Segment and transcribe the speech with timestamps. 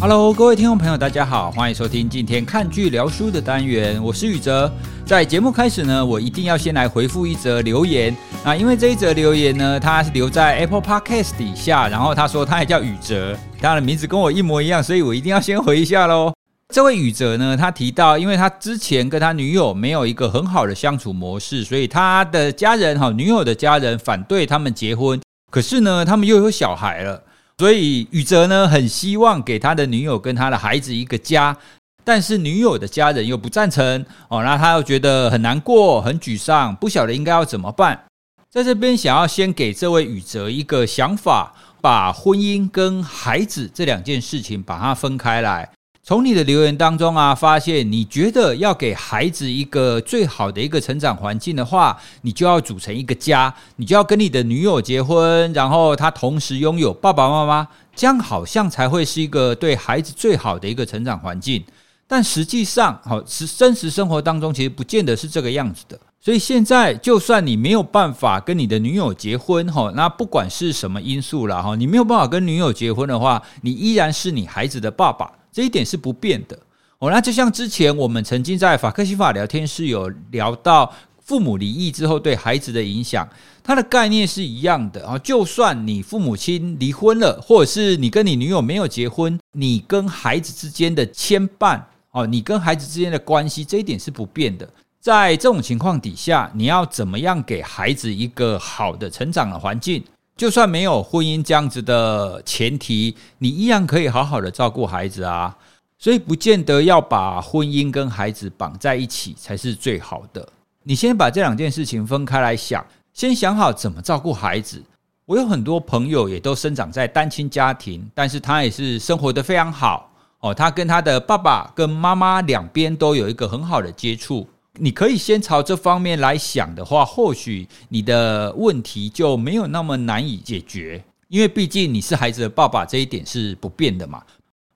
[0.00, 4.72] Hello，各位听众朋友，大家好，欢迎收听今天看剧聊书的单元，我是宇哲。
[5.04, 16.32] 在节目开始呢，我一定要先来回复一则留言啊，因为这一则留言呢，他是留在 Apple Podcast 底下，然后他说他也叫宇哲，他的名字跟我一模一样，所以我一定要先回一下喽。
[16.72, 25.20] 这位宇哲呢，他提到，因为他之前跟他女友没有一个很好的相处模式，所以他的家人哈，女友的家人反对他们结婚，
[25.50, 27.24] 可是呢，他们又有小孩了。
[27.58, 31.56] 所以宇哲呢，很希望给他的女友跟他的孩子一个家，
[32.04, 38.04] 但是女友的家人又不赞成哦，那他又觉得很难过、很沮丧，不晓得应该要怎么办。
[38.48, 45.68] 在这边想要先给这位宇哲一个想法，把婚姻跟孩子这两件事情把它分开来。
[46.08, 61.62] 从你的留言当中啊，发现你觉得要给孩子一个最好的一个成长环境的话，你就要组成一个家，你就要跟你的女友结婚，然后他同时拥有爸爸妈妈，这样好像才会是一个对孩子最好的一个成长环境。
[62.06, 66.00] 但实际上，好，实真实生活当中其实不见得是这个样子的。
[66.18, 75.30] 所以现在，就算你没有办法跟你的女友结婚，哈，那不管是什么因素了，哈，你没有办法跟女友结婚的话，你依然是你孩子的爸爸。
[75.58, 76.56] 这一点是不变的
[77.00, 77.10] 哦。
[77.10, 83.28] 那就像之前我们曾经在法克西法聊天室有聊到父母离异之后对孩子的影响，
[83.64, 85.18] 它的概念是一样的啊。
[85.18, 94.68] 就算你父母亲离婚了，或者是你跟你女友没有结婚，你跟孩子之间的牵绊哦，你跟孩子之间的关系，这一点是不变的。
[95.00, 100.04] 在这种情况底下，你要怎么样给孩子一个好的成长的环境？
[100.38, 105.54] 就算没有婚姻这样子的前提，你依然可以好好的照顾孩子啊。
[105.98, 110.48] 所以不见得要把婚姻跟孩子绑在一起才是最好的。
[110.84, 114.80] 你先把这两件事情分开来想，先想好怎么照顾孩子。
[115.26, 120.54] 我有很多朋友也都生长在单亲家庭，但是他也是生活得非常好哦。
[120.54, 124.48] 他跟他的爸爸跟妈妈两边都有一个很好的接触。
[124.80, 134.22] 你可以先朝这方面来想的话，或许你的问题就没有那么难以解决，因为毕竟你是孩子的爸爸，这一点是不变的嘛。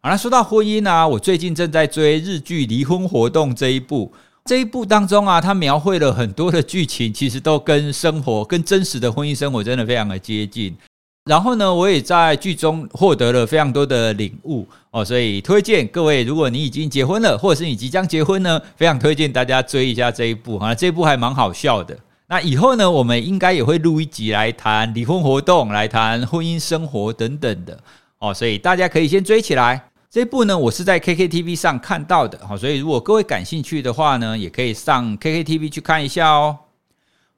[0.01, 4.13] 好了，说到婚姻啊，我最近正在追日剧《离婚活动》这一部，
[4.45, 10.77] 这一部当中啊，它描绘了很多的剧情，其实都跟生活、跟真实的婚姻生活真的非常的接近。
[11.25, 21.97] 然后呢，我也在剧中获得了非常多的领悟哦，所以推荐各位，如果你已经结婚了，或者是你即将结婚呢，非常推荐大家追一下这一部哈，这一部还蛮好笑的。
[22.27, 27.79] 那以后呢，我们应该也会录一集来谈离婚活动，来谈婚姻生活等等的
[28.19, 29.81] 哦，所以大家可以先追起来。
[30.11, 36.59] 这一部呢，我是在 KKTV 上看到的，好，所以如果各位感兴趣的话呢，也可以上 KKTV 去看一下哦。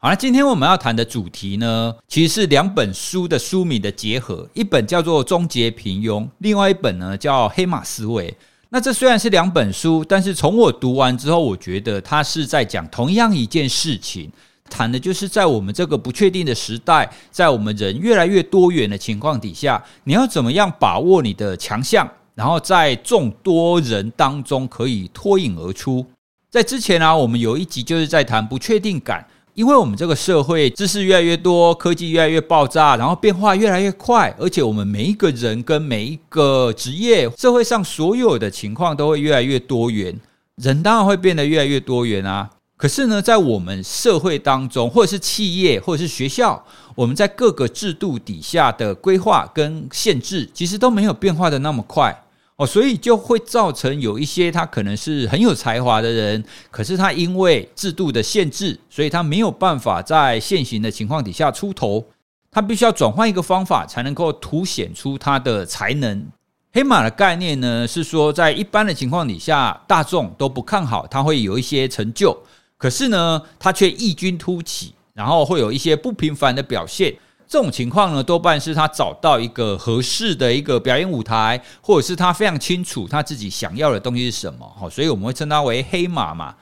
[0.05, 8.31] 好了，今天我们要谈的主题呢，其实是两本书的书名的结合，一本叫做《终结平庸》，另外一本呢叫《黑马思维》。
[8.69, 14.31] 那这虽然是两本书，但是从我读完之后，我觉得它是在讲同样一件事情，
[14.69, 26.05] 谈的就是在我们这个不确定的时代，在我们人越来越多元的情况底下，你要怎么样把握你的强项，然后在众多人当中可以脱颖而出。
[26.51, 29.27] 在之前呢、我们有一集就是在谈不确定感。
[29.55, 40.19] 因为我们这个社会知识越来越多，科技越来越爆炸，然后变化越来越快，而且我们每一个人跟每一个职业，社会上所有的情况都会越来越多元，
[40.57, 42.51] 人当然会变得越来越多元啊。
[42.77, 46.65] 可是呢，在我们社会当中，或者是企业，或者是学校，
[46.97, 52.25] 我们在各个制度底下的规划跟限制，其实都没有变化的那么快。
[52.57, 62.05] 哦，所以就会造成有一些他可能是很有才华的人，可是他因为制度的限制，所以他没有办法在现行的情况底下出头，
[62.53, 66.25] 他必须要转换一个方法才能够凸显出他的才能。
[66.73, 72.37] 黑马的概念呢，是说在一般的情况底下，大众都不看好他会有一些成就，
[72.77, 77.13] 可是呢，他却异军突起，然后会有一些不平凡的表现。
[77.47, 84.67] 这种情况呢，多半是他找到一个合适的一个表演舞台，或者是他非常清楚他自己想要的东西是什么。
[84.79, 86.55] 好，所以我们会称他为黑马嘛。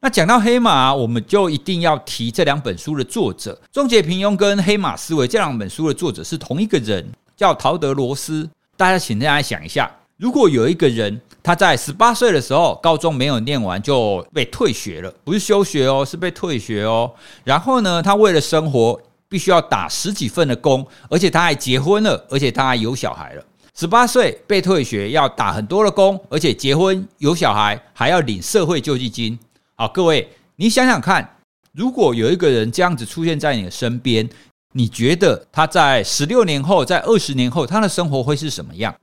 [0.00, 8.46] 那讲到黑马，我们就一定要提这两本书的作者《终结平庸》跟《黑马思维》这两本书的作者是同一个人，叫陶德罗斯。
[8.76, 17.10] 大家请大家想一下，如果有一个人他在十八岁的时候高中没有念完就被退学了，不是休学哦，是被退学哦。
[17.44, 19.00] 然后呢，他为了生活。
[19.34, 23.44] 必须要打十几份的工，而且他还结婚了，而且他还有小孩了。
[23.76, 29.36] 十八岁被退学，要打很多的工，而且结婚有小孩，还要领社会救济金。
[29.74, 31.28] 好，各位，你想想看，
[31.72, 34.30] 如果有一个人这样子出现在你的身边，
[34.70, 38.94] 你觉得他在十六年后，在二十年后，他的生活会是什么样？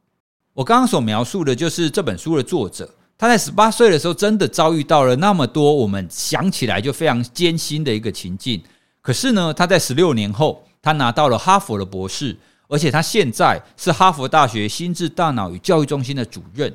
[0.54, 8.64] 我刚刚所描述的就是这本书的作者，他在十八岁的时候真的遭遇到了那么多我们想起来就非常艰辛的一个情境。
[9.02, 12.38] 可是呢，他在十六年后，他拿到了哈佛的博士，
[12.68, 16.72] 而且他现在是哈佛大学心智大脑与教育中心的主任。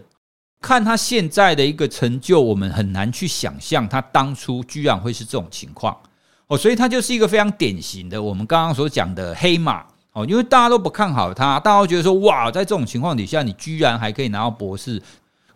[0.60, 5.96] 看他现在的一个成就，我们很难去想象他当初居然会是这种情况
[6.48, 15.00] 哦，所以他就是一个非常典型的我们刚刚所讲的黑马哦，因为大家都不看好他，大家都觉得说哇，在这种情况底下，你居然还可以拿到博士。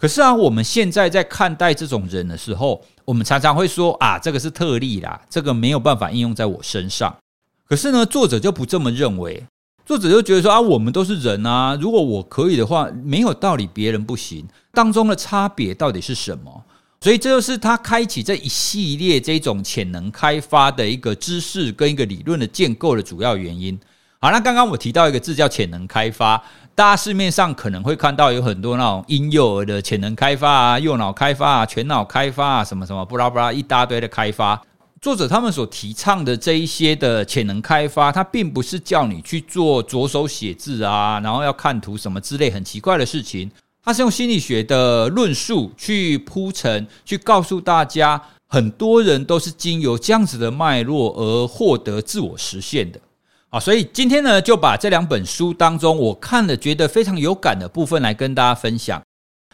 [0.01, 7.15] 可是啊，我们现在在看待这种人的时候，我们常常会说啊，这个是特例啦，这个没有办法应用在我身上。
[7.69, 9.45] 可是呢，作者就不这么认为。
[9.85, 14.49] 作者就觉得说啊，我们都是人啊，如果我可以的话，没有道理别人不行。
[14.73, 16.65] 当中的差别到底是什么？
[17.03, 23.79] 所以这就是他开启这一系列这种潜能开发的一个知识跟一个理论的建构的主要原因。
[24.21, 26.43] 好，那刚刚我提到一个字叫潜能开发，
[26.81, 34.59] 大家市面上可能会看到有很多那种婴幼儿的潜能开发啊、右脑开发啊、全脑开发啊，什么什么，布拉布拉一大堆的开发。
[34.99, 43.53] 作者他们所提倡的这一些的潜能开发，它并不是叫你去做左手写字啊，然后要看图什么之类很奇怪的事情。
[43.85, 48.19] 它是用心理学的论述去铺陈，去告诉大家，
[48.49, 52.99] 很多人都是经由这样子的脉络而获得自我实现的。
[53.53, 59.03] 好，所以今天呢，就把这两本书当中我看了觉得非常有感的部分来跟大家分享。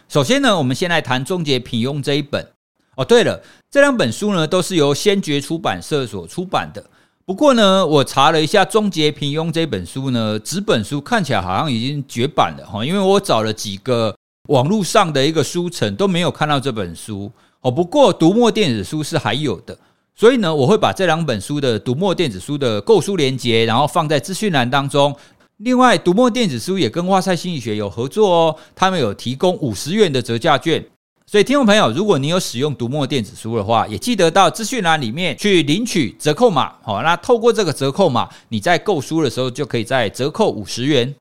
[0.07, 2.47] 首先呢，我们先来谈终结平庸这一本。
[2.95, 3.41] 哦，对了，
[3.71, 6.85] 这两本书呢都是由先觉出版社所出版的。
[7.25, 14.15] 不过呢，我查了一下《终结平庸》这本书呢，纸本书看起来好像已经绝版了哈，因为我找了几个
[14.49, 17.71] 网络上的一个书城都没有看到这本书哦。
[17.71, 19.75] 不过读墨电子书是还有的，
[20.19, 25.15] 所以呢，我会把这两本书的读墨电子书的购书链接，然后放在资讯栏当中。
[25.57, 30.83] 另外，读墨电子书也跟哇赛心理学有合作哦，他们有提供五十元的折价券。
[31.27, 36.73] 所以，听众朋友，如果你有使用读墨电子书的话，也记得到资讯栏里面去领取折扣码。
[36.81, 41.07] 好，那透过这个折扣码，你在购书的时候就可以再折扣五十元。《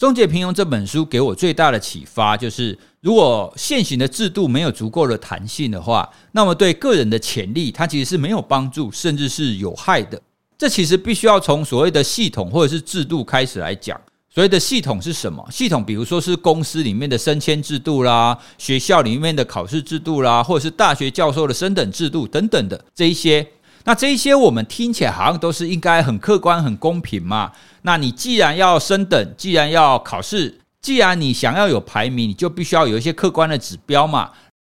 [0.00, 10.18] 终结平庸》这本书给我最大的启发就是，如果现行的制度没有足够的弹性的话，那么对个人的潜力，它其实是没有帮助，甚至是有害的。
[10.56, 14.00] 这其实必须要从所谓的系统或者是制度开始来讲。
[14.32, 15.46] 所谓的系统是什么？
[15.50, 23.46] 系统，比如说是公司里面的升迁制度啦，学校里面的考试制度啦，或者是大学教授的升等制度等等的这一些。
[23.84, 27.52] 那这一些我们听起来好像都是应该很客观、很公平嘛。
[27.82, 34.30] 那你既然要升等，既然要考试，既然你想要有排名，你就必须要有一些客观的指标嘛，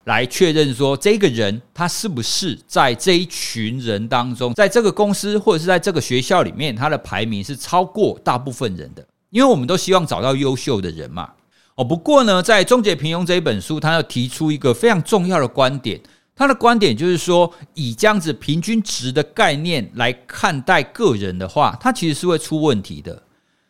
[0.06, 9.06] 来确认说这个人他是不是在这一群人当中，在这个公司或者是在这个学校里面，他的排名是超过大部分人的。
[9.32, 11.30] 因为我们都希望找到优秀的人嘛，
[11.76, 16.00] 哦，不过呢，在《终结平庸》这一本书，他要提出一个非常重要的观点。
[16.36, 23.22] 他的观点就是说，以这样子平均值的概念来看待个人的话，他其实是会出问题的。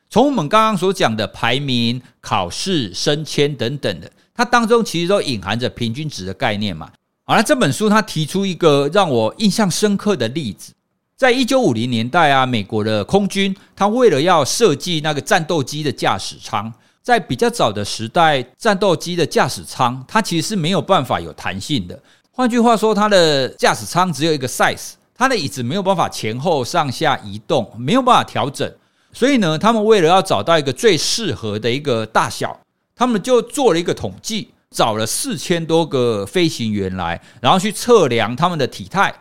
[0.09, 6.91] 从我们刚刚所讲的排名、考试、升迁等等的，它当中其实都隐含着平均值的概念嘛。
[7.23, 10.73] 好，那这本书他提出一个让我印象深刻的例子。
[11.15, 21.97] 在一九五零年代啊，美国的空军，他为了要设计那个战斗机的驾驶舱，在比较早的时代，战斗机的驾驶舱它其实是没有办法有弹性的。
[22.33, 28.71] 换句话说，它的驾驶舱只有一个 size，它的椅子没有办法前后上下移动，没有办法调整。
[29.11, 32.57] 所以呢，他们为了要找到一个最适合的一个大小，
[32.95, 39.13] 他们就做了一个统计，找了四千多个飞行员来，然后去测量他们的体态。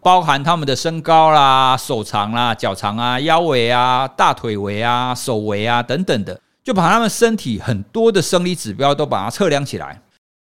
[0.00, 10.02] 包含他们的身高啦、手长啦、脚长啊、腰围啊、大腿围啊、手围啊等等的，就把他们身体很多的生理指标都把它测量起来。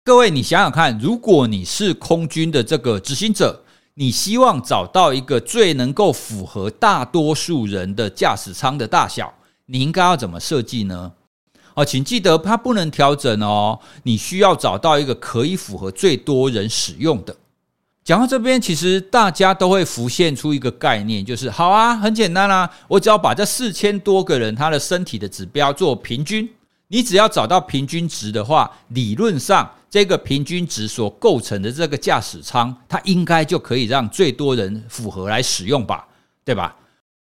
[0.08, 3.62] 各位，你想想看，如果你是空军的这个执行者，
[3.96, 9.34] 你希望找到一个最能够符合大多数人的驾驶舱的大小，
[9.66, 11.12] 你应该要怎么设计呢？
[11.74, 17.36] 哦，请记得它不能调整哦，你需要找到一个可以符合最多人使用的。
[18.06, 26.50] 讲到这边，其实大家都会浮现出一个概念，就是好啊，很简单啦，我只要把这四千多个人他的身体的指标做平均，
[26.88, 36.08] 你只要找到平均值的话，理论上这个平均值所构成的这个驾驶舱，它应该就可以让最多人符合来使用吧，
[36.44, 36.76] 对吧？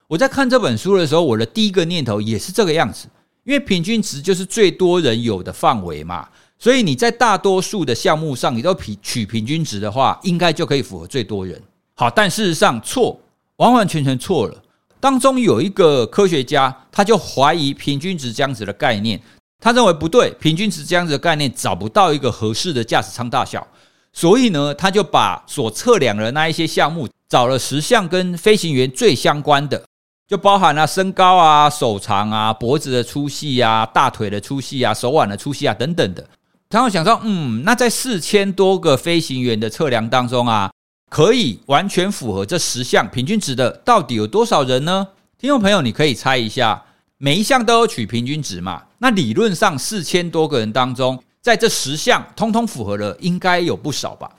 [0.08, 3.08] 我在看这本书的时候，我的第一个念头也是这个样子，
[3.44, 6.28] 因为平均值就是最多人有的范围嘛。
[6.60, 11.62] 所以你在大多数的项目上，你都取取平均值的话，应该就可以符合最多人。
[11.94, 13.20] 好，但事实上错，
[13.58, 14.64] 完完全全错了。
[15.00, 19.22] 当中有一个科学家，他就怀疑平均值这样子的概念，
[19.60, 23.66] 他认为不对，平均值这样子的概念找不到一个合适的驾驶舱大小，
[24.14, 29.84] 所以呢，他就把所测量的那一些项目找了十项跟飞行员最相关的，
[30.28, 36.24] 就包含了身高啊、手长啊、脖子的粗细啊、大腿的粗细啊、手腕的粗细啊等等的。
[36.70, 40.72] 他会想到，嗯，那在四千多个飞行员的测量当中啊，
[41.10, 45.08] 可以完全符合这十项平均值的，到底有多少人呢？
[45.40, 46.84] 听众朋友，你可以猜一下。
[47.20, 48.84] 每一项都有取平均值嘛？
[49.00, 54.32] 那理论上四千多个人当中，在这十项通通符合了，应该有不少吧？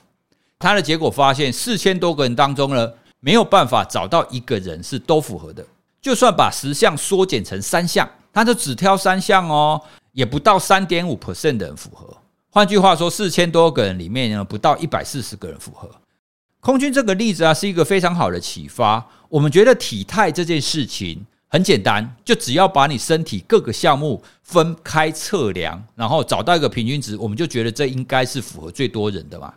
[0.57, 5.65] 他的结果发现，四千多个人当中呢，没有办法找到一个人是都符合的。
[6.01, 9.81] 就算把十项缩减成三项，他就只挑三项哦，
[10.13, 12.15] 也不到三点五 percent 的人符合。
[12.49, 15.89] 换句话说，四千多个人里面呢，不到一百四十个人符合。
[16.61, 19.05] 空军这个例子啊，是一个非常好的启发。
[19.27, 21.25] 我们觉得体态这件事情。
[21.51, 29.51] 很简单，就只要把你身体各个项目分开测量，然后找到一个平均值，我们就觉得这应该是符合最多人的嘛。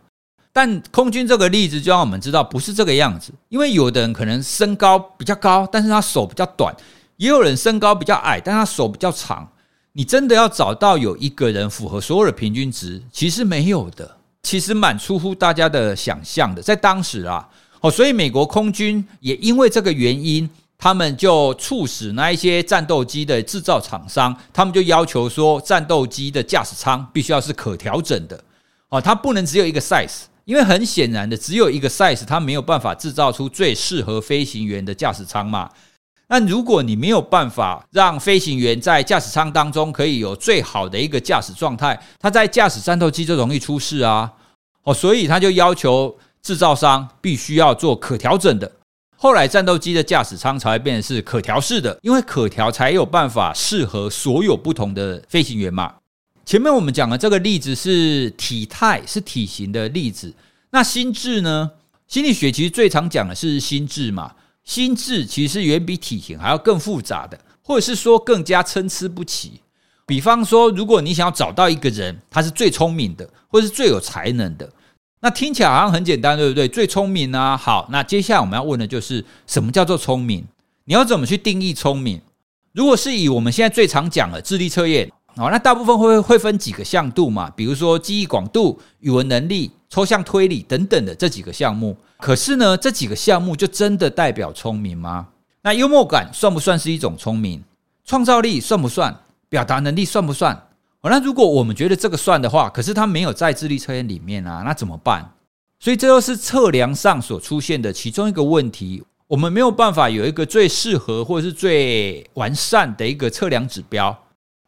[0.51, 6.73] 但空军这个例子就让我们知道不是这个样子，因为有的人可能身高比较高，但是他手比较短；
[7.17, 9.47] 也有人身高比较矮，但他手比较长。
[9.91, 16.59] 你真的要找到有一个人符合所有的平均值，其实没有的，其实蛮出乎大家的想象的。
[16.59, 17.47] 在当时啊，
[17.81, 20.49] 哦，所以美国空军也因为这个原因。
[20.83, 28.43] 他们就促使那一些战斗机的制造厂商，他们就要求说，战斗机的驾驶舱必须要是可调整的，
[28.89, 35.69] 哦，它不能只有一个 size，因为很显然的，只有一个 size，它没有办法制造出最适合飞行员的驾驶舱嘛。
[36.27, 44.29] 那如果你没有办法让飞行员在驾驶舱当中可以有最好的一个驾驶状态，他在驾驶战斗机就容易出事啊。
[44.83, 48.69] 哦，所以他就要求制造商必须要做可调整的。
[49.23, 55.93] 后来战斗机的驾驶舱才会变成是可调式的，因为可调才有办法适合所有不同的飞行员嘛。
[56.43, 60.33] 前面我们讲的这个例子是体态，是体型的例子。
[60.71, 61.71] 那心智呢？
[62.05, 64.29] 心理学其实最常讲的是心智嘛。
[64.65, 69.53] 心智其实远比体型还要更复杂的，或者是说更加参差不齐。
[70.05, 74.69] 比方说，如果你想要找到一个人，他是最聪明的，或是最有才能的。
[75.23, 76.67] 那听起来好像很简单，对不对？
[76.67, 80.43] 最聪明啊，好，那接下来我们要问的就是什么叫做聪明？
[80.83, 82.19] 你要怎么去定义聪明？
[82.73, 91.95] 如果是以我们现在最常讲的智力测验，哦，那大部分会会分几个项度嘛，比如说记忆广度、语文能力、抽象推理等等的这几个项目。
[92.17, 95.29] 可是呢，这几个项目就真的代表聪明吗？
[95.61, 97.63] 那幽默感算不算是一种聪明？
[98.03, 99.17] 创造力算不算？
[99.47, 100.67] 表达能力算不算？
[101.03, 105.33] 哦，那如果我们觉得这个算的话，可是它没有在智力测验里面啊，那怎么办？
[105.77, 109.03] 所以这又是测量上所出现的其中一个问题。
[109.27, 114.17] 我们没有办法有一个最适合或者是最完善的一个测量指标。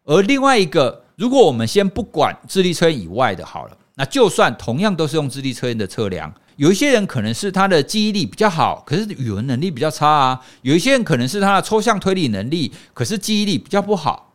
[0.04, 14.34] 而另外一个，如果我们先不管智力测验以外的好了，那就算同样都是用智力测验的测量，有一些人可能是他的记忆力比较好，可是语文能力比较差啊；有一些人可能是他的抽象推理能力，可是记忆力比较不好。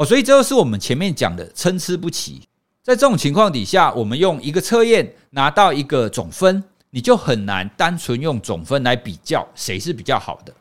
[0.00, 2.40] 哦，所以这就是我们前面讲的参差不齐。
[2.82, 10.54] 在这种情况底下，我们用一个测验拿到一个总分，你就很难单纯用总分来比较谁是比较好的。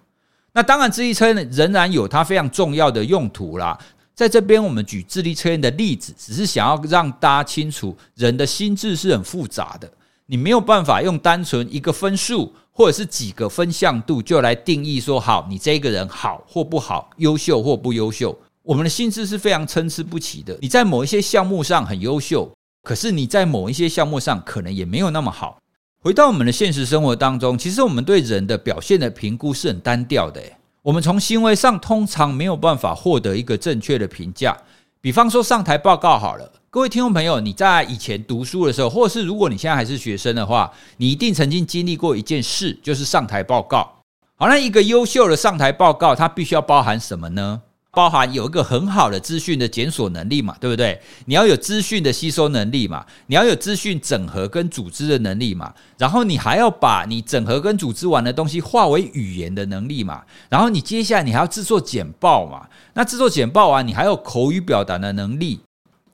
[0.52, 3.80] 那当然，智力测验仍然有它非常重要的用途啦。
[4.14, 9.90] 在这边，我们举智力测验的例子，只是想要让大家清楚，人的心智是很复杂的，
[10.26, 18.38] 你没有办法用单纯一个分数或者是几个分项度就来定义说，好，你这个人好或不好，优秀或不优秀。
[18.70, 20.56] 我们的心智是非常参差不齐的。
[20.62, 22.48] 你在某一些项目上很优秀，
[22.84, 25.58] 可是你在某一些项目上可能也没有那么好。
[26.04, 30.40] 回到我们的现实生活当中，其实我们对人的表现的评估是很单调的。
[30.84, 34.56] 我们从行为上通常没有办法获得一个正确的评价。
[35.02, 43.92] 比方说上台报告好了，各位听众朋友，你在以前读书的时候，或者是如果你现在还是学生的话，你一定曾经经历过一件事，就是上台报告。
[44.36, 47.64] 好，那一个优秀的上台报告，它必须要包含什么呢？
[48.00, 50.98] 包含有一个很好的资讯的检索能力嘛，对不对？
[51.26, 65.60] 你要有资讯的吸收能力嘛，你要有资讯整合跟组织的能力嘛，然后你还要把你整合跟组织完的东西化为语言的能力嘛，然后你接下来你还要制作简报嘛，那制作简报完，你还有口语表达的能力。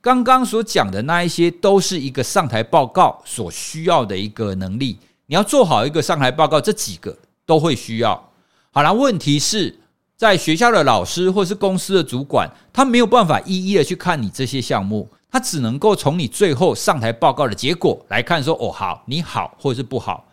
[0.00, 7.16] 刚刚所讲的那一些都是一个上台报告所需要的一个能力，你要做好一个上台报告，这几个
[7.46, 8.28] 都会需要。
[8.72, 9.78] 好了，问题是。
[10.16, 20.26] 在学校的老师或是公司的主管，他没有办法一一的去看你这些项目，他只能够从你最后上台报告的结果来看，说哦好，你好或者是不好。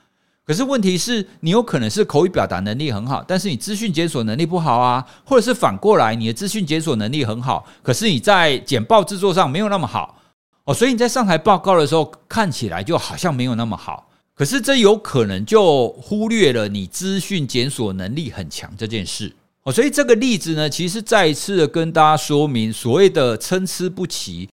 [0.46, 10.18] 可是问题是你有可能是口语表达能力很好，但是你资讯检索能力不好啊，或者是反过来，你的资讯检索能力很好，可是你在简报制作上没有那么好
[10.66, 14.10] 哦，所以你在上台报告的时候看起来就好像没有那么好。
[14.34, 19.72] 可是这有可能就忽略了你资讯检索能力很强这件事哦。
[19.72, 24.48] 所以这个例子呢，其实再一次的跟大家说明所谓的参差不齐，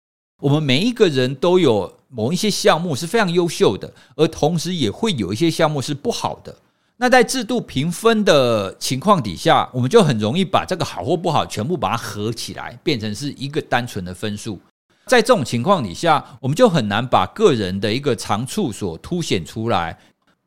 [0.42, 1.94] 我们每一个人都有。
[2.10, 6.56] 某一些项目是非常优秀的，而同时也会有一些项目是不好的。
[6.96, 14.58] 那在制度评分的情况底下，我们就很容易把这个好或不好全部把它合起来，变成是一个单纯的分数。
[15.06, 20.00] 在这种情况底下，我们就很难把个人的一个长处所凸显出来。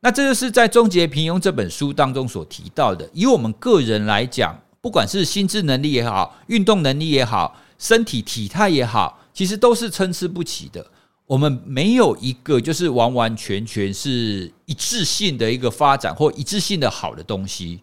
[0.03, 3.07] 那这就是在《终结平庸》这本书当中所提到的。
[3.13, 10.83] 以我们个人来讲，不管是心智能力也好，运动能力也好，身体体态也好，其实都是参差不齐的。
[11.27, 17.79] 我们没有一个就是完完全全是一致性的一个发展或一致性的好的东西，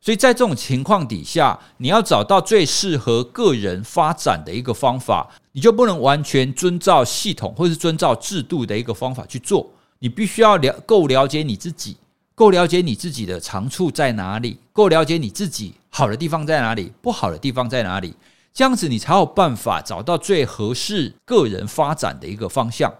[0.00, 9.70] 所以在这种情况底下，你要找到最适合个人发展的一个方法，你就不能完全遵照系统或是遵照制度的一个方法去做，
[10.00, 11.96] 你必须要了够了解你自己，
[12.34, 18.14] 够了解你自己的长处在哪里，够了解你自己好的地方在哪里，不好的地方在哪里。
[18.54, 22.92] 这样子，你才有办法找到最合适个人发展的一个方向。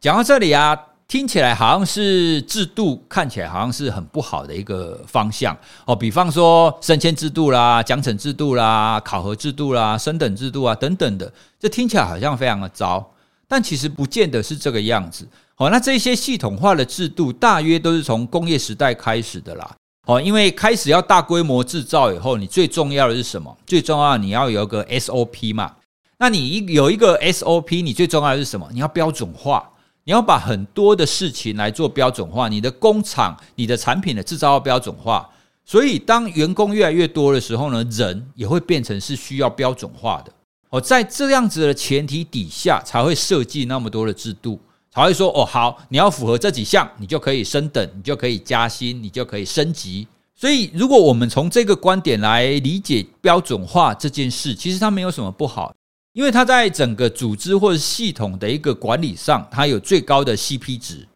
[0.00, 0.76] 讲到这里啊，
[1.06, 5.94] 听起来好像是制度，看起来好像是很不好的一个方向哦。
[5.94, 13.08] 比方说升迁制度啦、奖惩制度啦、考核制度啦、升等制度啊等等的，这听起来好像非常的糟，
[13.46, 15.28] 但其实不见得是这个样子。
[15.54, 19.76] 好，那这些系统化的制度，大约都是从工业时代开始的啦。
[20.06, 23.56] 哦，因为开始要大规模制造以后，你最重要的是什么？
[23.66, 25.72] 最重要你要有个 SOP 嘛。
[26.18, 28.68] 那你一有一个 SOP，你最重要的是什么？
[28.72, 29.70] 你要标准化，
[30.04, 32.48] 你要把很多的事情来做标准化。
[32.48, 35.28] 你的工厂、你的产品的制造要标准化。
[35.64, 40.32] 所以，当员工越来越多的时候呢，人也会变成是需要标准化的。
[40.74, 44.60] 哦，在这样子的前提底下，才会设计那么多的制度。
[44.90, 50.08] 才会说哦，好，你要符合这几项，你就可以升等，你就可以加薪，你就可以升级。
[50.34, 55.72] 所以，如果我们从这个观点来理解标准化这件事，其实它没有什么不好，
[56.12, 61.06] 因为它在整个组织或者系统的一个管理上，它有最高的 CP 值。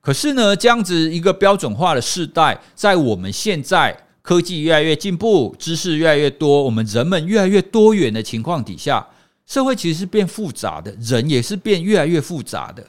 [0.00, 9.06] 可是呢，这样子一个标准化的世代，在我们现在科技越来越进步，知识越来越多，我们人们越来越多元的情况底下，
[9.46, 12.84] 社会其实是变复杂的，人也是变越来越复杂的。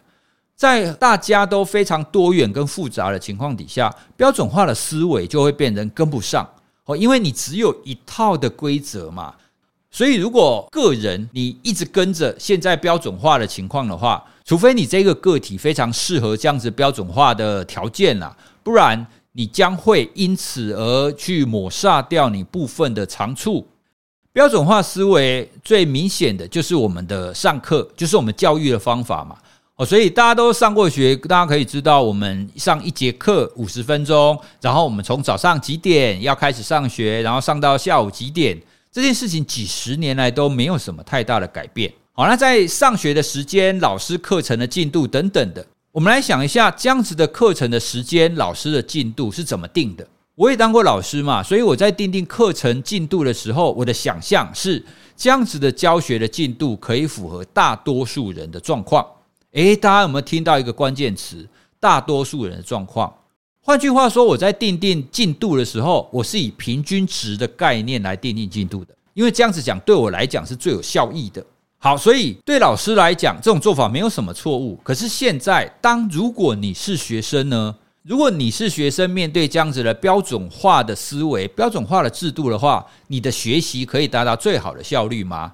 [0.56, 6.46] 在大家都非常多元跟复杂的情况底下，标准化的思维就会变成跟不上
[6.84, 9.34] 哦，因为你只有一套的规则嘛。
[9.92, 23.68] 所以，如果个人你一直跟着现在标准化的情况的话，除非你这个个体非常适合这样子标准化的条件啦，不然你将会因此而去抹杀掉你部分的长处。
[24.32, 29.36] 标准化思维最明显的就是我们的上课，就是我们教育的方法嘛。
[29.76, 38.62] 哦，所以大家都上过学，大家可以知道，我们上一节课五十分钟，然后我们从早上几点要开始上学，然后上到下午几点，
[38.92, 41.92] 这件事情几十年来都没有什么太大的改变。
[42.12, 50.08] 好，那在上学的时间、老师课程的进度等等的，我们来想一下，这样子的课程的时间、老师的进度是怎么定的？
[50.36, 54.84] 我也当过老师嘛，所以我在定定课程进度的时候，我的想象是
[55.18, 59.04] 这样子的教学的进度可以符合大多数人的状况。
[59.54, 61.48] 诶，大家有没有听到一个关键词？
[61.80, 63.12] 大多数人的状况。
[63.60, 71.44] 换句话说，我在定定进度的时候，我是以平均值的概念来定定进度的，因为这样子讲对我来讲是最有效益的。
[71.82, 74.78] 好，所以对老师来讲，这种做法没有什么错误。
[74.84, 77.74] 可是现在，当如果你是学生呢？
[78.04, 85.54] 如果你是学生，面对这样子的标准化的思维、标准化的制度的话，你的学习可以达到最好的效率吗？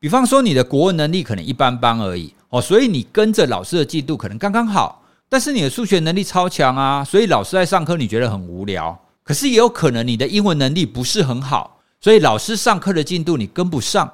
[0.00, 2.34] 比方说，你的国文能力可能一般般而已。
[2.48, 8.98] 哦，所以你跟着老师的进度可能刚刚好，但是你的数学能力超强啊，所以老师在上课你觉得很无聊。
[9.22, 14.10] 可是也有可能你的英文能力不是很好，所以老师上课的进度你跟不上。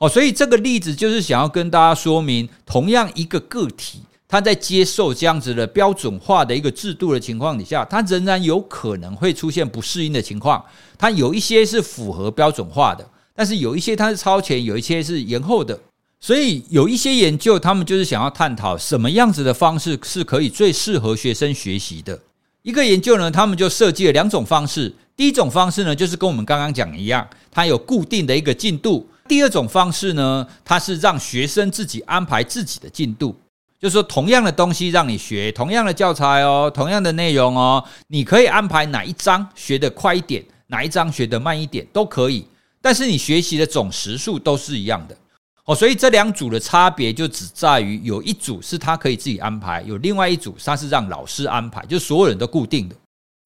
[0.00, 10.64] 哦，所以这个例子就是想要跟大家说明，同样一个个体，他在接受这样子的标准化的一个制度的情况底下，他仍然有可能会出现不适应的情况。
[10.96, 15.78] 他有一些是符合标准化的，但是有一些他是超前，有一些是延后的。
[16.18, 22.18] 所以有一些研究，他们就是想要探讨什么样子的方式是可以最适合学生学习的。
[22.62, 24.94] 一个研究呢，他们就设计了两种方式。
[25.14, 29.06] 第一种方式呢，就是跟我们刚刚讲一样，它有固定的一个进度。
[29.30, 33.36] 第二种方式呢，它是让学生自己安排自己的进度。
[33.78, 42.44] 就是说同样的东西让你学，同样的教材哦，同样的内容哦，你可以安排哪一章学得快一点，哪一章学得慢一点都可以，
[42.82, 45.16] 但是你学习的总时数都是一样的
[45.64, 45.76] 哦。
[45.76, 52.96] 所以这两组的差别就只在于有一组是他可以自己安排，有另外一组他是让老师安排，就所有人都固定的。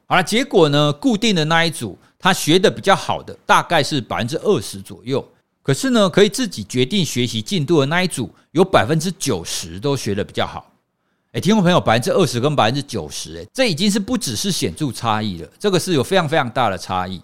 [0.07, 5.23] 好了，结果呢，固定的那一组他学的比较好的大概是百分之二十左右。
[5.65, 10.71] 可是呢，可以自己决定学习进度的那一组，有百分之九十都学的比较好。
[11.33, 17.19] 哎，听众朋友，百分之二十跟百分之九十，诶，这已经是不只是显著差异了，这个是有非常非常大的差异。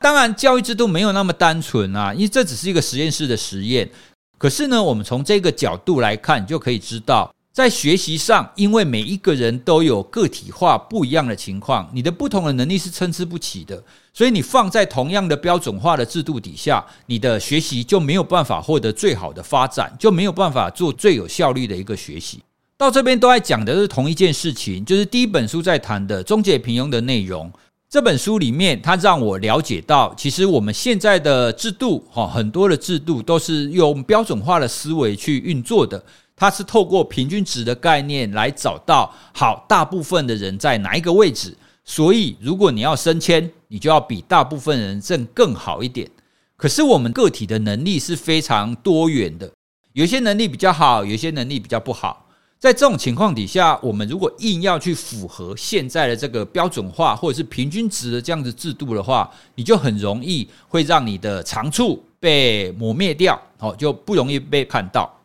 [0.00, 3.90] 当然，教育制度没有那么单纯啊，因为这只是一个实验室的实验。
[4.38, 7.34] 可是呢，我们从这个角度来看，就可以知道。
[7.52, 13.82] 在学习上，因为每一个人都有个体化不一样的情况，你的不同的能力是参差不齐的，
[14.14, 22.40] 所以你放在同样的标准化的制度底下，你的学习就没有办法获得最好的发展，就没有办法做最有效率的一个学习。
[22.78, 27.52] 到这边都在讲的是同一件事情，就是第一本书在谈的终结平庸的内容。
[27.90, 36.00] 这本书里面，它让我了解到，其实我们现在的制度，哈，很多的制度都是用标准化的思维去运作的。
[36.40, 46.10] 它是透过平均值的概念来找到好大部分的人在哪一个位置，所以如果你要升迁，你就要比大部分人更更好一点。
[46.56, 49.52] 可是我们个体的能力是非常多元的，
[49.92, 52.26] 有些能力比较好，有些能力比较不好。
[52.58, 65.19] 在这种情况底下，我们如果硬要去符合现在的这个标准化或者是平均值的这样子制度的话，你就很容易会让你的长处被磨灭掉，哦，就不容易被看到。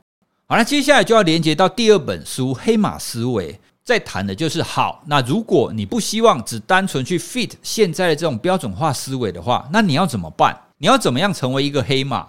[0.48, 3.52] 好，那接下来就要连接到第二本书《黑马思维》，
[3.84, 5.04] 在谈的就是好。
[5.08, 10.56] 那如果你不希望只单纯去 fit 现在的这种标准化思维的话，那你要怎么办？
[10.78, 12.28] 你要怎么样成为一个黑马？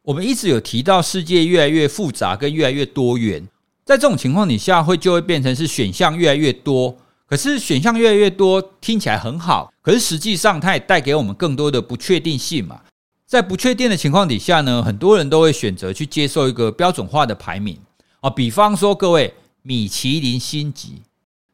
[0.00, 3.46] 我们一直有提到世界越来越复杂跟越来越多元，
[3.84, 6.96] 在这种情况底下，会就会变成是选项越来越多。
[7.26, 12.80] 可是选项越来越多听起来很好，可是实际上它也带给我们更多的不确定性嘛。
[13.28, 17.78] 在不确定的情况底下呢，很多人都会选择去接受一个标准化的排名
[18.20, 18.30] 啊。
[18.30, 21.02] 比方说，各位米其林星级，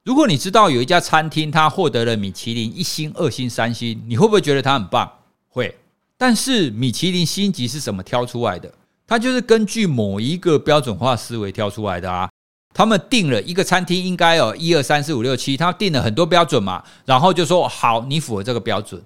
[0.05, 5.11] 如果你知道有一家餐厅它获得了米其林一星、二星、三星，你会不会觉得它很棒？
[5.49, 5.77] 会。
[6.17, 8.73] 但是米其林星级是怎么挑出来的？
[9.05, 12.31] 它就是根据某一个标准化思维挑出来的啊。
[12.73, 19.03] 他们定了一个餐厅应该有一二三四五六七，他定了很多标准嘛，然后就说好，你符合这个标准。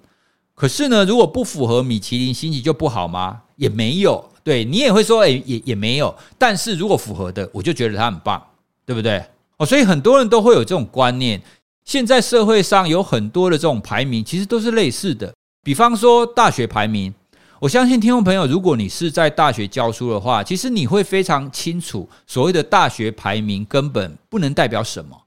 [0.59, 3.39] 可是呢，如果不符合米其林星级就不好吗？
[3.55, 6.13] 也没有，对你也会说，诶，也也没有。
[6.37, 8.43] 但是如果符合的，我就觉得它很棒，
[8.85, 9.23] 对不对？
[9.55, 11.41] 哦，所以很多人都会有这种观念。
[11.85, 15.33] 现在社会上有很多的这种排名，其实都是类似的。
[15.63, 17.13] 比方说大学排名，
[17.61, 25.17] 我相信听众朋友，如果你是在大学教书的话，其实你会非常清楚，所谓的大学排名根本不能代表什么。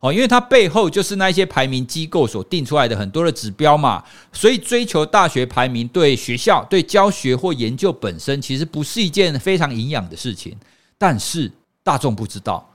[0.00, 10.56] 哦，因为它背后就是那些排名机构所定出来的很多的指标嘛，所以追求大学排名对学校、对教学或研究本身其实不是一件非常营养的事情。
[10.96, 12.66] 但是大众不知道，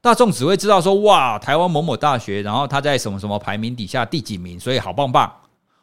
[0.00, 5.30] 大众只会知道说，哇，台湾某某大学，然后它在什么什么排名底下第几名，所以好棒棒。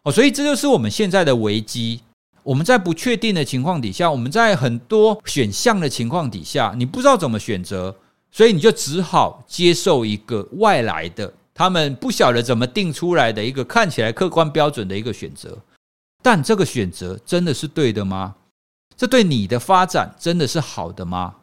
[0.01, 2.01] 哦，所以这就是我们现在的危机。
[2.41, 7.95] 我们在不确定的情况底下，我们在很多选项的情况底下，你不知道怎么选择。
[8.31, 15.57] 所以你就只好接受一个外来的，他们不晓得怎么定出来的一个看起来客观标准的一个选择，
[16.21, 18.35] 但这个选择真的是对的吗？
[18.95, 21.35] 这对你的发展真的是好的吗？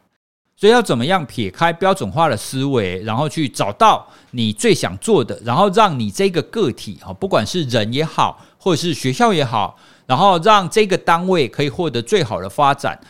[0.56, 13.00] 所以要怎么样撇开标准化的思维，然后去找到你最想做的，然后让你这个个体啊，不管是人也好，或者是学校也好，然后让这个单位可以获得最好的发展。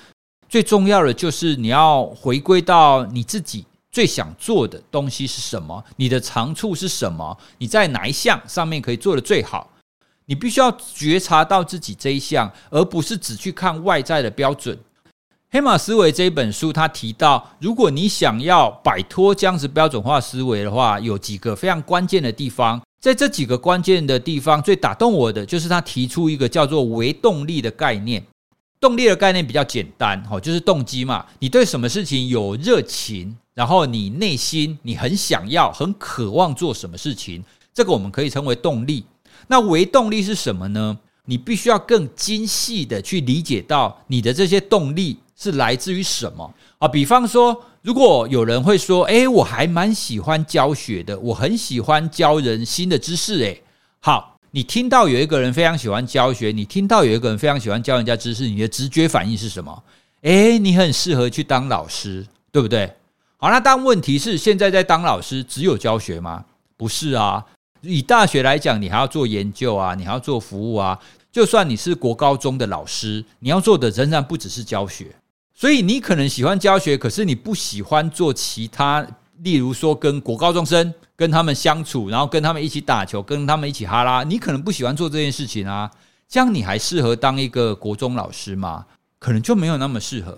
[0.55, 3.65] 最重要的就是你要回归到你自己。
[3.91, 5.83] 最想做的东西是什么？
[5.97, 7.37] 你的长处是什么？
[7.59, 9.69] 你在哪一项上面可以做得最好？
[10.27, 14.79] 你必须要觉察到自己这一项，而不是只去看外在的标准。
[15.51, 22.81] 黑马思维这一本书，他提到，如果你想要摆脱这样子标准化思维的话，有几个非常关键的地方。
[23.01, 28.25] 在这几个关键的地方，最打动我的就是他提出一个叫做“微动力”的概念。
[28.81, 31.25] 动力的概念比较简单，哈，就是动机嘛。
[31.39, 33.37] 你对什么事情有热情？
[33.55, 39.05] 然后你内心你很想要、很渴望做什么事情，这个我们可以称为动力。
[39.47, 40.99] 那微动力是什么呢？
[41.27, 46.89] 你必须要更精细的去理解到你的这些动力是来自于什么啊。
[46.89, 53.63] 比方说，如果有人会说：“诶，我还蛮喜欢教学的，我很喜欢教人新的知识。”诶，
[54.01, 59.83] 好，你听到有一个人非常喜欢教学，你听到有一个人非常喜欢教人家知识，你的直觉反应是什么？
[60.21, 62.89] 诶，你很适合去当老师，对不对？
[63.37, 66.45] 好，那但问题是，现在在当老师只有教学吗？
[66.77, 67.45] 不是啊，
[67.81, 70.97] 以大学来讲，你还要做研究啊，你还要做服务啊。
[71.33, 75.07] 就算你是国高中的老师，你要做的仍然不只是教学。
[75.53, 79.05] 所以你可能喜欢教学，可是你不喜欢做其他，
[79.43, 85.91] 例如说跟国高中生跟他们相处，然后跟他们一起打球，跟他们一起哈拉，你可能不喜欢做这件事情啊。
[86.29, 88.85] 这样你还适合当一个国中老师吗？
[89.19, 90.37] 可能就没有那么适合。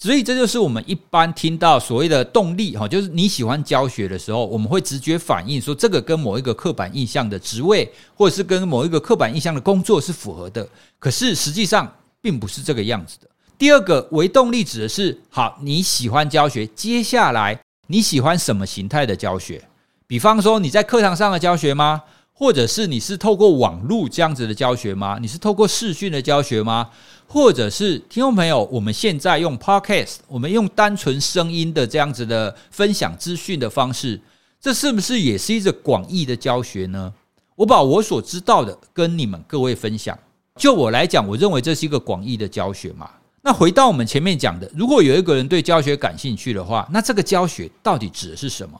[0.00, 10.66] 所以这就是我们一般听到所谓的动力哈，就是你喜欢教学的时候，我们会直觉反应说这个跟某一个刻板印象的职位，或者是跟某一个刻板印象的工作是符合的。
[11.00, 13.28] 可是实际上并不是这个样子的。
[13.58, 19.66] 第二个为动力指的是，好，你喜欢教学，接下来你喜欢什么形态的教学？
[20.06, 22.02] 比方说你在课堂上的教学吗？
[22.34, 25.18] 或者是你是透过网络这样子的教学吗？
[25.20, 26.90] 你是透过视讯的教学吗？
[27.26, 34.20] 或者是听众朋友，我们现在用 Podcast，我们用单纯声音的这样子的分享资讯的方式，
[34.60, 37.12] 这是不是也是一个广义的教学呢？
[37.56, 40.16] 我把我所知道的跟你们各位分享。
[40.56, 43.10] 就我来讲，我认为这是一个广义的教学嘛。
[43.42, 48.78] 那回到我们前面讲的，如果有一个人对教学感兴趣的话，那这个教学到底指的是什么？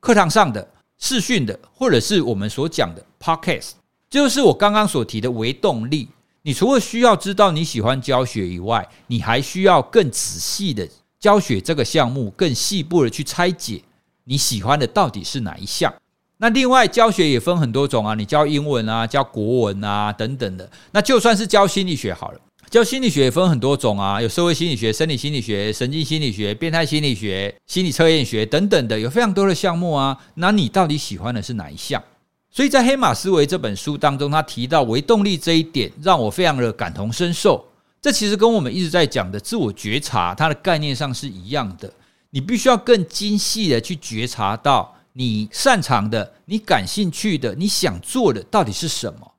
[0.00, 0.66] 课堂上的、
[0.98, 3.72] 视讯的，或者是我们所讲的 Podcast，
[4.08, 6.08] 就是我刚刚所提的为动力。
[6.42, 10.88] 你除了需要知道你喜欢教学以外，你还需要更仔细的
[11.18, 13.82] 教学这个项目，更细部的去拆解
[14.22, 15.92] 你喜欢的到底是哪一项。
[16.36, 20.70] 那另外教学也分很多种啊，你教英文啊，教国文啊等等的。
[20.92, 22.40] 那就算是教心理学好了。
[22.76, 30.14] 教心理学也分很多种啊，有社会心理学、生理心理学、神经心理学、变态心理学、心理测验学等等的，有非常多的项目啊。
[30.34, 32.04] 那你到底喜欢的是哪一项？
[32.50, 37.64] 所以在《黑马思维》这本书当中，他提到微动力这一点，让我非常的感同身受。
[38.02, 41.90] 这其实跟我们一直在讲的自我觉察，它的概念上是一样的。
[42.28, 49.32] 你必须要更精细的去觉察到你擅长的、你感兴趣的、你想做的到底是什么，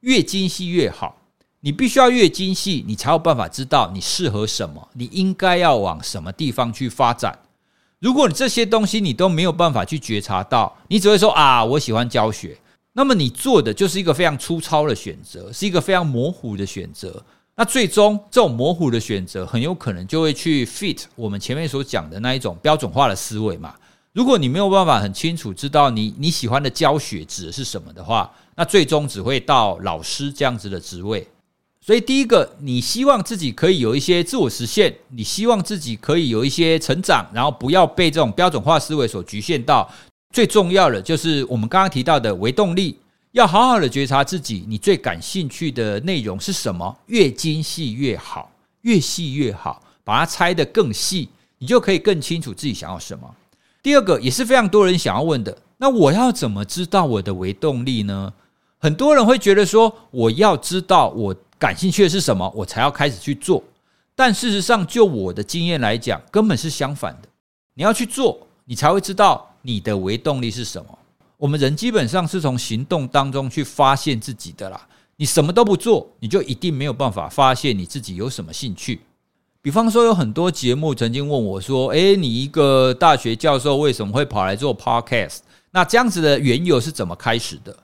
[0.00, 1.16] 越精细越好。
[1.60, 7.38] 你必须要越精细，你才有办法知道你适合什么，你应该要往什么地方去发展。
[7.98, 12.56] 如果你这些东西你都没有办法去觉察到，你只会说啊，我喜欢教学，
[12.94, 17.22] 那么你做的就是一个非常粗糙的选择，是一个非常模糊的选择。
[17.56, 23.74] 那最终这种模糊的选择很有可能就会去 fit 我们前面所讲的那一种标准化的思维嘛。
[24.14, 31.28] 如果你没有办法很清楚知道你你喜欢的教学指的是什么的话，那最终只会到老师这样子的职位。
[31.90, 39.90] 所以，第一个，你希望自己可以有一些自我实现，你希望自己可以有一些成长，然后不要被这种标准化思维所局限到。
[40.32, 42.96] 最重要的就是我们刚刚提到的微动力，
[43.32, 53.28] 要好好的觉察自己，你最感兴趣的内容是什么，越精细越好，越细越好，把它拆得更细，你就可以更清楚自己想要什么。
[53.82, 58.32] 第二个，也是非常多人想要问的，那我要怎么知道我的微动力呢？
[58.78, 61.34] 很多人会觉得说，我要知道我。
[61.60, 63.62] 感兴趣的是什么，我才要开始去做。
[64.16, 67.28] 但事实上，就我的经验来讲，根本是相反的。
[67.74, 70.98] 你要去做，你才会知道你的微动力是什么。
[71.36, 74.88] 我们人基本上是从行动当中去发现自己的啦。
[75.16, 79.00] 你什么都不做，你就一定没有办法发现你自己有什么兴趣。
[79.60, 85.40] 比方说，有很多节目曾经问我说：“诶，你一个大学教授为什么会跑来做 Podcast？
[85.70, 87.76] 那这样子的缘由是怎么开始的？”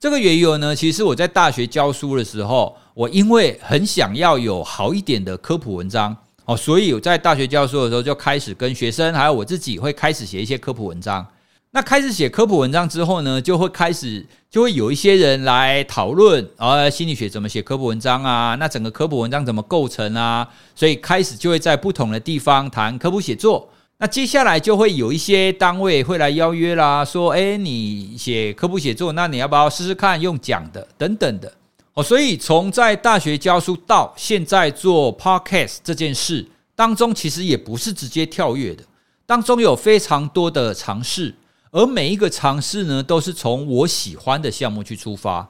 [0.00, 11.26] 这个缘由呢，其实我在大学教书的时候，我因为很想要有好一点的科普文章哦，所以我在大学教书的时候就开始跟学生还有我自己会开始写一些科普文章。
[11.72, 18.54] 那开始写科普文章之后呢，就会开始就会有一些人来讨论啊，心理学怎么写科普文章啊？
[18.54, 20.48] 那整个科普文章怎么构成啊？
[20.74, 23.68] 所以开始就会在不同的地方谈科普写作。
[24.02, 31.52] 那接下来就会有一些单位会来邀约啦，说：“诶，你写科普写作，那你要不要试试看用讲的等等的。”
[31.92, 38.82] 哦，所以从在大学教书到现在做 Podcast 这件事当中，其实也不是直接跳跃的，
[39.26, 41.34] 当中有非常多的尝试，
[41.70, 45.46] 而每一个尝试呢，都是从我喜欢的项目去出发。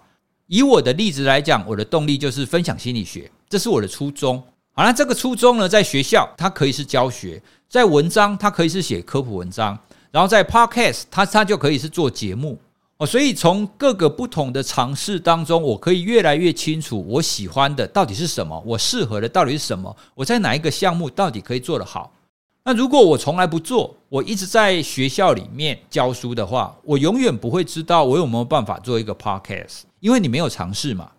[0.48, 4.42] 以我的例子来讲，我的动力就是分享心理学，这是我的初衷。
[4.72, 7.42] 好，那这个初衷呢，在学校它可以是教学。
[7.68, 9.76] 在文章，它可以是写科普文章；
[10.10, 12.58] 然后在 Podcast，它它就可以是做节目
[12.96, 13.06] 哦。
[13.06, 22.12] 所以从各个不同的尝试当中，我可以越来越清楚我喜欢的到底是什么，我适合的到底是什么，我在哪一个项目到底可以做得好。
[22.64, 31.10] 那如果我从来不做，我一直在学校里面教书的话，我永远不会知道我有没有办法做一个 Podcast，因为你没有尝试嘛。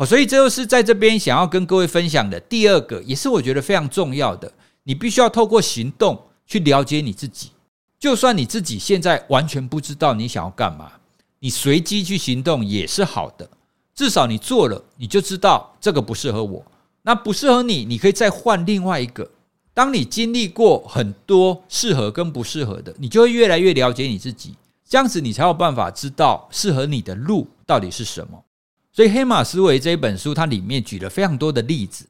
[0.00, 4.50] 哦，所以这就是在这边想要跟各位分享的第二个，也是我觉得非常重要的。
[4.84, 7.50] 你必须要透过行动去了解你自己。
[7.98, 10.92] 就算你自己现在完全不知道你想要干嘛，
[11.40, 13.46] 你随机去行动也是好的。
[13.94, 16.64] 至少你做了，你就知道这个不适合我，
[17.02, 19.30] 那不适合你，你可以再换另外一个。
[19.74, 24.54] 当你经历过很多适合跟不适合的，你就会越来越了解你自己。
[24.88, 28.42] 这样子，你才有办法知道适合你的路到底是什么。
[28.92, 32.04] 所以，《黑马思维》这一本书，它里面举了非常多的例子，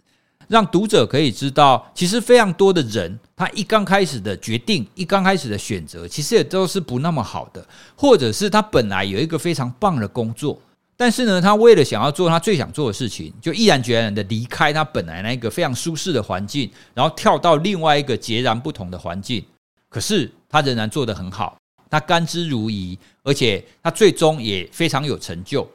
[0.48, 7.64] 让读者可以知道，其实非常多的人，他一刚开始的决定，一刚开始的选择，其实也都是不那么好的，
[7.94, 10.58] 或者是他本来有一个非常棒的工作，
[10.96, 19.44] 但是呢，他为了想要做他最想做的事情，就毅然决然的离开他本来那个非常舒适的环境，然后跳到另外一个截然不同的环境。
[19.90, 21.56] 可是他仍然做得很好。
[21.90, 25.68] 他甘之如饴，而且他最终也非常有成就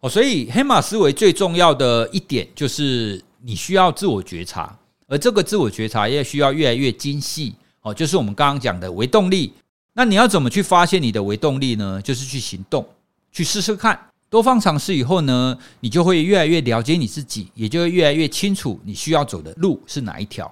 [0.00, 0.08] 哦。
[0.08, 7.94] 所以黑马思维最重要的一点就是你需要自我觉察，而这个自我觉察也需要越来越精细哦。
[7.94, 9.52] 就是我们刚刚讲的微动力。
[9.92, 12.00] 那你要怎么去发现你的微动力呢？
[12.00, 12.86] 就是去行动，
[13.32, 13.98] 去试试看。
[14.30, 20.50] 多方尝试以后呢，你就会越来越了解你自己，也就会越来越清楚你需要走的路是哪一条。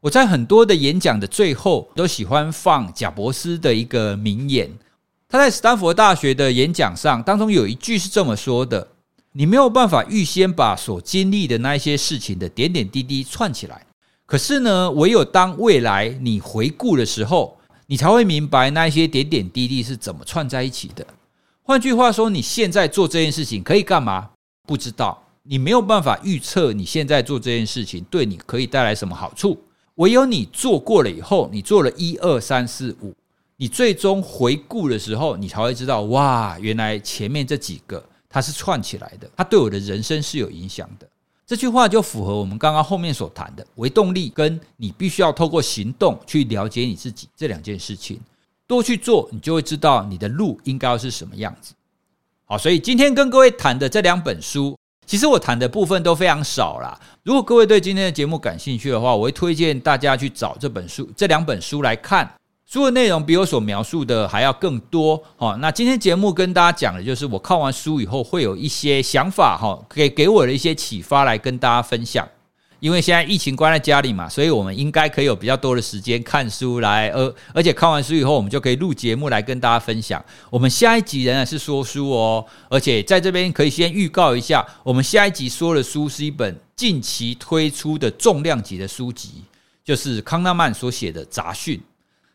[0.00, 4.70] 我在很多的演讲的最后都喜欢放贾伯斯的一个名言。
[5.32, 8.88] 他在斯坦福大学的演讲上当中有一句是这么说的
[9.30, 13.86] ：“你没有办法预先把所经历的那一些事情的点点滴滴串起来，
[14.26, 21.06] 可是呢，唯有当未来你回顾的时候，你才会明白那一些点点滴滴是怎么串在一起的。
[21.62, 24.30] 换句话说，你现在做这件事情可以干嘛？
[24.66, 29.56] 不知道，你没有办法预测你现在做这件事情对你可以带来什么好处。”
[29.96, 33.14] 唯有你做过了以后，你做了一二三四五，
[33.60, 41.06] 你最终回顾的时候，你才会知道，哇，原来前面这几个它是串起来的，它对我的人生是有影响的。
[41.46, 48.18] 这句话就符合我们刚刚后面所谈的微动力，跟你必须要透过行动去了解你自己这两件事情，
[48.66, 51.74] 多去做，你就会知道你的路应该要是什么样子。
[52.46, 54.74] 好，所以今天跟各位谈的这两本书。
[55.06, 56.98] 其实我谈的部分都非常少啦。
[57.24, 62.32] 如果各位对今天的节目感兴趣的话，我会推荐大家去找这本书、这两本书来看。
[62.72, 65.20] 书的内容比我所描述的还要更多。
[65.36, 72.28] 好，那今天节目跟大家讲的就是我看完书以后会有一些想法，哈，给给我的一些启发来跟大家分享。
[72.78, 80.24] 因为现在疫情关在家里嘛，所以我们应该可以有比较多的时间看书来，而而且看完书以后，我们就可以录节目来跟大家分享。
[80.48, 89.42] 我们下一集仍然是说书哦，而且在这边可以先预告一下，我们下一集说的书是一本近期推出的重量级的书籍，
[89.84, 91.76] 就是康纳曼所写的《杂讯》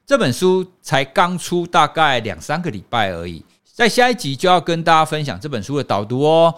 [0.08, 6.54] 这本书，才刚出大概两三个礼拜而已，在下一集就要跟大家分享这本书的导读哦。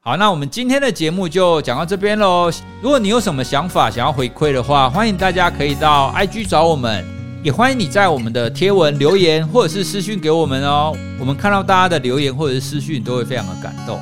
[0.00, 2.50] 好，那我们今天的节目就讲到这边喽。
[2.82, 7.04] 如果你有什么想法想要回馈的话，欢迎大家可以到 IG 找我们，
[7.44, 10.92] 也欢迎你在我们的贴文留言或者是私讯给我们哦。
[11.20, 14.00] 我们看到大家的留言或者是私讯都会非常的感动。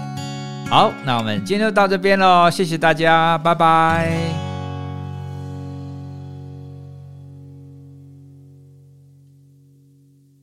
[0.71, 4.56] 好，那我们今天就到这边喽，谢谢大家，拜拜。